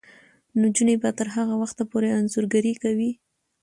نجونې 0.61 0.95
به 1.01 1.09
تر 1.19 1.27
هغه 1.35 1.53
وخته 1.61 1.83
پورې 1.91 2.09
انځورګري 2.17 2.73
کوي. 2.83 3.11